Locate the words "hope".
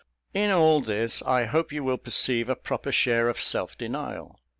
1.45-1.71